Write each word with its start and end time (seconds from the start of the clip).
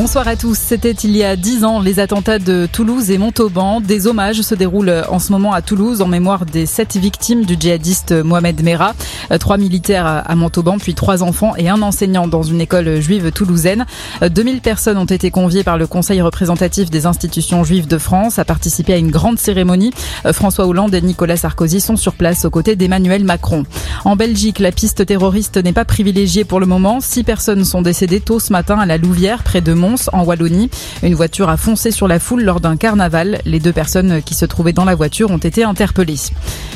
Bonsoir 0.00 0.28
à 0.28 0.36
tous. 0.36 0.56
C'était 0.56 0.92
il 0.92 1.16
y 1.16 1.24
a 1.24 1.34
dix 1.34 1.64
ans 1.64 1.80
les 1.80 1.98
attentats 1.98 2.38
de 2.38 2.68
Toulouse 2.70 3.10
et 3.10 3.18
Montauban. 3.18 3.80
Des 3.80 4.06
hommages 4.06 4.42
se 4.42 4.54
déroulent 4.54 5.02
en 5.08 5.18
ce 5.18 5.32
moment 5.32 5.52
à 5.52 5.60
Toulouse 5.60 6.02
en 6.02 6.06
mémoire 6.06 6.46
des 6.46 6.66
sept 6.66 6.96
victimes 6.96 7.44
du 7.44 7.56
djihadiste 7.58 8.12
Mohamed 8.12 8.62
Merah. 8.62 8.94
Trois 9.40 9.58
militaires 9.58 10.06
à 10.24 10.34
Montauban, 10.36 10.78
puis 10.78 10.94
trois 10.94 11.24
enfants 11.24 11.56
et 11.56 11.68
un 11.68 11.82
enseignant 11.82 12.28
dans 12.28 12.44
une 12.44 12.60
école 12.60 13.00
juive 13.00 13.32
toulousaine. 13.32 13.86
2000 14.22 14.60
personnes 14.60 14.98
ont 14.98 15.04
été 15.04 15.32
conviées 15.32 15.64
par 15.64 15.76
le 15.76 15.88
Conseil 15.88 16.22
représentatif 16.22 16.90
des 16.90 17.04
institutions 17.04 17.64
juives 17.64 17.88
de 17.88 17.98
France 17.98 18.38
à 18.38 18.44
participer 18.44 18.94
à 18.94 18.98
une 18.98 19.10
grande 19.10 19.40
cérémonie. 19.40 19.92
François 20.30 20.68
Hollande 20.68 20.94
et 20.94 21.02
Nicolas 21.02 21.36
Sarkozy 21.36 21.80
sont 21.80 21.96
sur 21.96 22.12
place 22.12 22.44
aux 22.44 22.50
côtés 22.50 22.76
d'Emmanuel 22.76 23.24
Macron. 23.24 23.64
En 24.04 24.14
Belgique, 24.14 24.60
la 24.60 24.70
piste 24.70 25.04
terroriste 25.04 25.56
n'est 25.56 25.72
pas 25.72 25.84
privilégiée 25.84 26.44
pour 26.44 26.60
le 26.60 26.66
moment. 26.66 27.00
Six 27.00 27.24
personnes 27.24 27.64
sont 27.64 27.82
décédées 27.82 28.20
tôt 28.20 28.38
ce 28.38 28.52
matin 28.52 28.78
à 28.78 28.86
la 28.86 28.96
Louvière, 28.96 29.42
près 29.42 29.60
de 29.60 29.72
En 30.12 30.24
Wallonie. 30.24 30.70
Une 31.02 31.14
voiture 31.14 31.48
a 31.48 31.56
foncé 31.56 31.90
sur 31.90 32.08
la 32.08 32.18
foule 32.18 32.42
lors 32.42 32.60
d'un 32.60 32.76
carnaval. 32.76 33.40
Les 33.44 33.60
deux 33.60 33.72
personnes 33.72 34.22
qui 34.22 34.34
se 34.34 34.44
trouvaient 34.44 34.72
dans 34.72 34.84
la 34.84 34.94
voiture 34.94 35.30
ont 35.30 35.38
été 35.38 35.64
interpellées. 35.64 36.18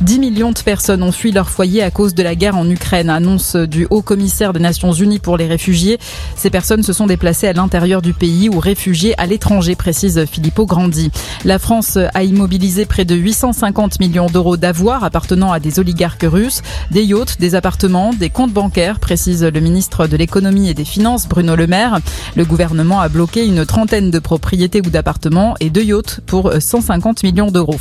10 0.00 0.18
millions 0.18 0.52
de 0.52 0.58
personnes 0.58 1.02
ont 1.02 1.12
fui 1.12 1.32
leur 1.32 1.50
foyer 1.50 1.82
à 1.82 1.90
cause 1.90 2.14
de 2.14 2.22
la 2.22 2.34
guerre 2.34 2.56
en 2.56 2.68
Ukraine, 2.68 3.10
annonce 3.10 3.56
du 3.56 3.86
haut 3.90 4.02
commissaire 4.02 4.52
des 4.52 4.60
Nations 4.60 4.92
Unies 4.92 5.18
pour 5.18 5.36
les 5.36 5.46
réfugiés. 5.46 5.98
Ces 6.36 6.50
personnes 6.50 6.82
se 6.82 6.92
sont 6.92 7.06
déplacées 7.06 7.48
à 7.48 7.52
l'intérieur 7.52 8.02
du 8.02 8.12
pays 8.12 8.48
ou 8.48 8.58
réfugiées 8.58 9.14
à 9.18 9.26
l'étranger, 9.26 9.76
précise 9.76 10.24
Filippo 10.26 10.66
Grandi. 10.66 11.10
La 11.44 11.58
France 11.58 11.98
a 12.14 12.24
immobilisé 12.24 12.86
près 12.86 13.04
de 13.04 13.14
850 13.14 14.00
millions 14.00 14.26
d'euros 14.26 14.56
d'avoirs 14.56 15.04
appartenant 15.04 15.52
à 15.52 15.60
des 15.60 15.78
oligarques 15.78 16.26
russes, 16.26 16.62
des 16.90 17.04
yachts, 17.04 17.38
des 17.38 17.54
appartements, 17.54 18.12
des 18.12 18.30
comptes 18.30 18.52
bancaires, 18.52 18.98
précise 18.98 19.44
le 19.44 19.60
ministre 19.60 20.06
de 20.06 20.16
l'économie 20.16 20.68
et 20.68 20.74
des 20.74 20.84
finances 20.84 21.28
Bruno 21.28 21.56
Le 21.56 21.66
Maire. 21.66 22.00
Le 22.36 22.44
gouvernement 22.44 22.93
a 23.00 23.08
bloqué 23.08 23.46
une 23.46 23.64
trentaine 23.66 24.10
de 24.10 24.18
propriétés 24.18 24.80
ou 24.80 24.90
d'appartements 24.90 25.54
et 25.60 25.70
de 25.70 25.80
yachts 25.80 26.20
pour 26.26 26.52
150 26.58 27.22
millions 27.22 27.50
d'euros. 27.50 27.78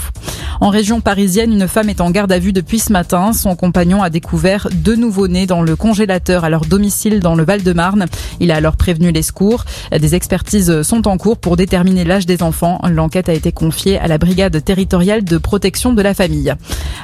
En 0.62 0.70
région 0.70 1.02
parisienne, 1.02 1.52
une 1.52 1.68
femme 1.68 1.90
est 1.90 2.02
en 2.02 2.12
garde 2.12 2.32
à 2.32 2.40
vue 2.40 2.54
depuis 2.54 2.80
ce 2.80 2.94
matin. 2.94 3.34
Son 3.34 3.56
compagnon 3.56 4.02
a 4.02 4.10
découvert 4.10 4.70
deux 4.72 4.96
nouveau-nés 4.96 5.46
dans 5.46 5.62
le 5.62 5.76
congélateur 5.76 6.44
à 6.46 6.50
leur 6.50 6.66
domicile 6.66 7.20
dans 7.20 7.36
le 7.36 7.44
Val-de-Marne. 7.44 8.06
Il 8.40 8.52
a 8.52 8.56
alors 8.56 8.78
prévenu 8.78 9.12
les 9.12 9.24
secours. 9.24 9.66
Des 9.92 10.16
expertises 10.16 10.82
sont 10.84 11.08
en 11.08 11.18
cours 11.18 11.38
pour 11.38 11.58
déterminer 11.58 12.04
l'âge 12.04 12.26
des 12.26 12.44
enfants. 12.44 12.80
L'enquête 12.90 13.30
a 13.30 13.34
été 13.34 13.52
confiée 13.52 14.00
à 14.00 14.08
la 14.08 14.18
brigade 14.18 14.64
territoriale 14.64 15.24
de 15.24 15.38
protection 15.38 15.94
de 15.94 16.02
la 16.02 16.14
famille. 16.14 16.54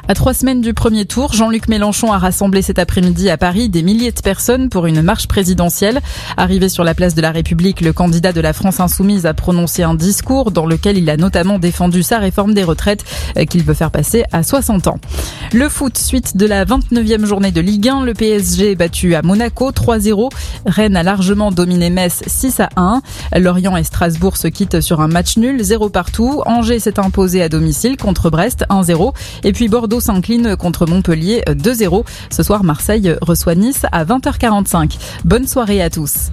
À 0.08 0.14
trois 0.14 0.34
semaines 0.34 0.62
du 0.62 0.74
premier 0.74 1.06
tour, 1.06 1.34
Jean-Luc 1.34 1.68
Mélenchon 1.68 2.12
a 2.12 2.18
rassemblé 2.18 2.62
cet 2.62 2.80
après-midi 2.80 3.30
à 3.30 3.38
Paris 3.38 3.70
des 3.70 3.84
milliers 3.84 4.12
de 4.12 4.22
personnes 4.22 4.70
pour 4.70 4.86
une 4.86 5.02
marche 5.02 5.28
présidentielle. 5.28 6.00
Arrivé 6.38 6.70
sur 6.70 6.84
la 6.84 6.94
place 6.94 7.16
de 7.16 7.22
la 7.22 7.32
République, 7.32 7.82
le 7.90 7.94
candidat 7.94 8.34
de 8.34 8.40
la 8.40 8.54
France 8.54 8.80
insoumise 8.80 9.26
a 9.26 9.34
prononcé 9.34 9.82
un 9.82 9.96
discours 9.96 10.52
dans 10.52 10.68
lequel 10.68 10.96
il 11.00 11.10
a 11.10 11.18
notamment 11.18 11.58
défendu 11.58 12.04
sa 12.04 12.20
réforme 12.20 12.54
des 12.54 12.64
retraites 12.64 13.04
qu'il 13.50 13.64
veut 13.64 13.74
faire 13.74 13.90
passer 13.90 14.26
à 14.32 14.44
60 14.44 14.86
ans. 14.86 15.00
Le 15.54 15.68
foot, 15.70 15.98
suite 15.98 16.38
de 16.38 16.46
la 16.46 16.66
29e 16.66 17.26
journée 17.26 17.50
de 17.50 17.62
Ligue 17.62 17.90
1, 17.90 18.04
le 18.04 18.14
PSG 18.14 18.74
est 18.74 18.76
battu 18.76 19.16
à 19.16 19.24
Monaco 19.24 19.72
3-0. 19.72 20.30
Rennes 20.68 20.96
a 20.96 21.02
largement 21.02 21.52
dominé 21.52 21.90
Metz 21.90 22.22
6 22.28 22.60
à 22.60 22.70
1. 22.76 23.02
Lorient 23.38 23.76
et 23.76 23.84
Strasbourg 23.84 24.38
se 24.38 24.48
quittent 24.48 24.82
sur 24.82 25.02
un 25.02 25.08
match 25.08 25.38
nul, 25.38 25.64
0 25.64 25.90
partout. 25.90 26.44
Angers 26.46 26.78
s'est 26.78 27.00
imposé 27.00 27.42
à 27.42 27.50
domicile 27.50 27.98
contre 27.98 28.30
Brest 28.30 28.66
1-0. 28.70 29.16
Et 29.44 29.52
puis 29.52 29.68
Bordeaux 29.68 30.00
s'incline 30.00 30.56
contre 30.58 30.86
Montpellier 30.86 31.42
2-0. 31.48 32.06
Ce 32.30 32.44
soir, 32.44 32.64
Marseille 32.64 33.16
reçoit 33.24 33.56
Nice 33.56 33.82
à 33.92 34.06
20h45. 34.06 35.00
Bonne 35.26 35.48
soirée 35.48 35.82
à 35.82 35.90
tous. 35.90 36.28